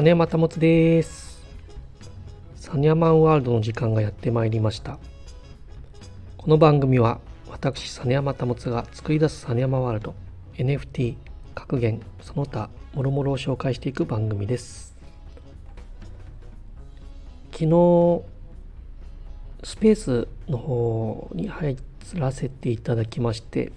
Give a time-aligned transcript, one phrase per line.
[0.00, 1.44] 実山保です。
[2.54, 4.98] サニヤマンワールドの時間がやってまいりました。
[6.38, 10.14] この番組は私実山保が作り出す実山ワールド
[10.54, 11.16] NFT
[11.54, 14.96] 格言その他もろもろを紹介していく番組です。
[17.52, 18.22] 昨日
[19.62, 21.76] スペースの方に入
[22.14, 23.70] らせていただきまして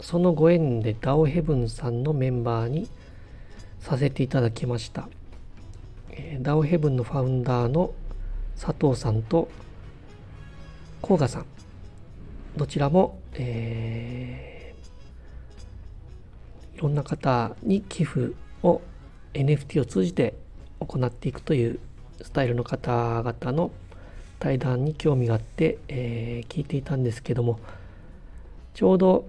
[0.00, 2.88] そのご縁で DAO ヘブンさんのメンバーに
[3.82, 5.08] させていただきました。
[6.40, 7.92] ダオヘブンのファウンダーの
[8.58, 9.48] 佐藤さんと
[11.00, 11.46] 甲賀さん
[12.56, 18.82] どちらも、えー、いろんな方に寄付を
[19.32, 20.34] NFT を通じて
[20.80, 21.80] 行っていくという
[22.20, 23.70] スタイルの方々の
[24.38, 27.58] 対談に興味があって、えー、聞いていたんですけども
[28.74, 29.24] ちょうど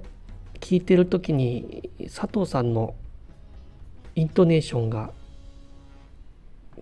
[0.60, 2.96] 聞いてる時に佐藤さんの
[4.16, 5.12] イントネーションが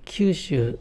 [0.04, 0.78] 九州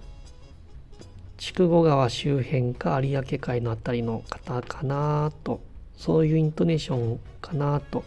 [1.39, 5.61] 筑後川周辺か有明海の辺りの方かなと
[5.97, 8.05] そういうイントネーションかなと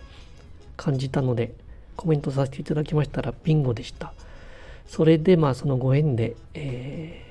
[0.75, 1.53] 感じたので
[1.95, 4.13] コメントさせていただきましたらビンゴでした。
[4.87, 7.25] それでまあそのご縁で、え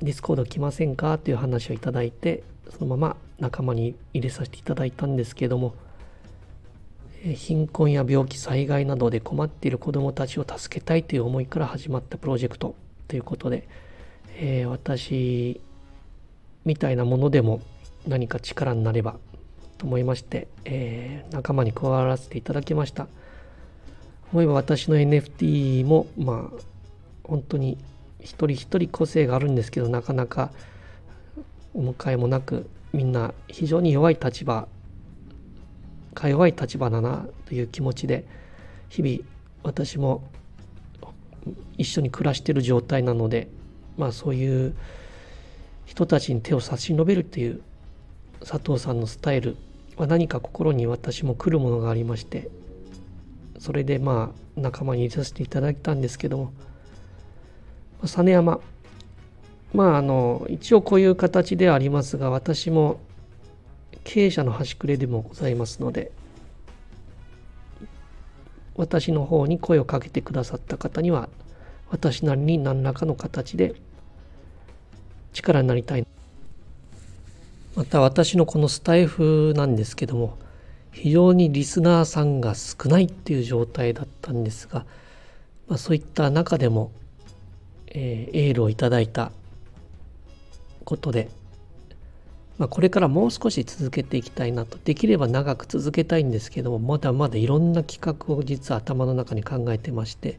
[0.00, 5.74] ー、 Discord 来ませんかという話をいただいてそのまま仲間に入れさせていただいたんですけども
[7.32, 12.74] 貧困や病気災害などで困っている子どもたちを助けたいという思いから始まったプロジェクト
[13.08, 13.66] ということで、
[14.36, 15.60] えー、私
[16.66, 17.62] みたいなものでも
[18.06, 19.16] 何か力になれば
[19.78, 23.06] と思いまして、えー、仲間に加わらせていただきました。
[24.32, 26.60] 思えば私の NFT もまあ
[27.22, 27.78] 本当に
[28.20, 30.50] 一人一人個性があるんですけどなかなか
[31.72, 34.66] お迎えもなくみんな非常に弱い立場
[36.14, 38.24] か弱い立場だなという気持ちで
[38.88, 39.18] 日々
[39.62, 40.22] 私も
[41.76, 43.48] 一緒に暮らしてる状態なので
[43.96, 44.74] まあそういう
[45.84, 47.60] 人たちに手を差し伸べるっていう
[48.40, 49.56] 佐藤さんのスタイル
[49.96, 52.48] は何か心に私も来るものがありまして
[53.58, 56.52] それでまあ仲間に入れさせていただいたんですけども
[58.02, 58.60] 実山
[59.72, 63.00] まああの一応こういう形ではありますが私も
[64.04, 66.12] 経営者の端くれでもございますので
[68.76, 71.28] 私の方に声をかけてくださった方には
[71.90, 73.74] 私なりに何らかの形で
[75.32, 76.06] 力になりたい。
[77.76, 80.38] また私のこのスタイフなんですけども
[80.92, 84.86] 非常にリスナーさんが少ないっていう状態だったんですが、
[85.66, 86.92] まあ、そういった中でも、
[87.88, 89.32] えー、エールをいただいた
[90.84, 91.28] ことで
[92.58, 94.78] まあ、これからもう少し続けていきたいなと。
[94.84, 100.38] できれば長く続けたいんですけどもまだまだいろんな企画を実は頭の中に考えてまして、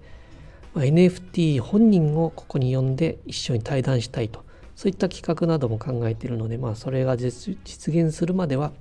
[0.73, 4.43] まあ、NFT 本人をここに呼んで一緒に対談したいと。
[4.75, 8.71] そういった企画なども考えているので、まあ、それが実現するまでは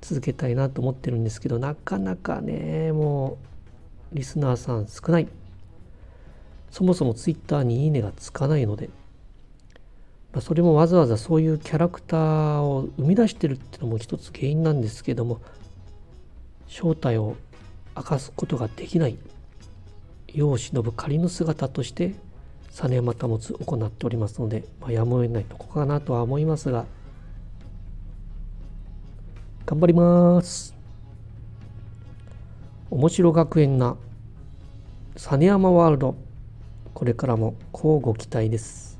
[0.00, 3.38] 続けたいなと思ってるんですけどなかなかねも
[4.12, 5.28] うリスナーさん少ない。
[6.70, 8.90] そもそも Twitter にいいねがつかないので
[10.34, 15.40] まあ、それもわざわざそういうキャラクターを生み出してるっていうのも一つ原因なんですけども
[16.66, 17.36] 正体を
[17.96, 19.16] 明かすことができない
[20.26, 22.14] 世を忍ぶ仮の姿として
[22.72, 26.84] 実山保つ行っておりますので、まあ、やむを得ないとこかなとは思いますが
[29.64, 30.74] 頑張ります。
[32.90, 33.96] 面白学園な
[35.14, 36.16] 実山ワールド
[36.92, 38.93] これからも乞うご期待です。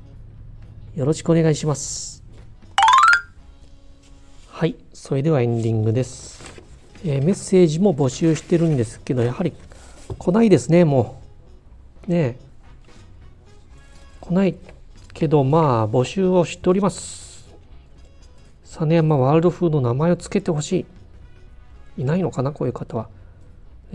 [0.95, 2.23] よろしくお願いします。
[4.47, 6.41] はい、それではエンディングです。
[7.03, 9.51] えー、メッセージも募集してるんですけど、やはり
[10.17, 11.21] 来ないですね、も
[12.07, 12.11] う。
[12.11, 12.37] ね
[14.21, 14.55] 来ない
[15.13, 17.45] けど、まあ、募集をしております。
[18.63, 20.85] 実山ワールドフードの名前を付けてほし
[21.97, 22.01] い。
[22.03, 23.09] いないのかな、こういう方は。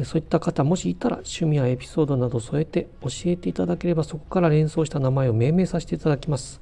[0.05, 6.61] そういった方、もしいたら趣味やエピソードなど添えて教えていただければ、そこから連想した名前を命名させていただきます。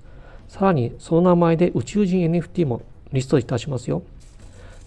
[0.48, 4.02] さらにその名前で宇宙人 NFT もリストいたしますよ。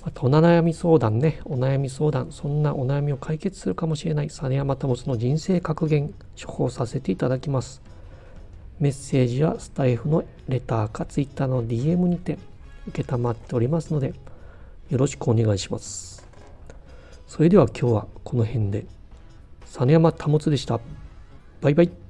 [0.03, 7.83] またお悩み相談ね、お悩み相談、そんなお悩みを解決するかもしれない実山保の人生格言処方させていただきます。
[8.79, 12.39] メッセージはスタイフのレターかツイッターの DM にて
[12.95, 14.15] 承っておりますので、
[14.89, 16.27] よろしくお願いします。
[17.27, 18.85] それでは今日はこの辺で、
[19.65, 20.79] 実山保でした。
[21.61, 22.00] バイバイ。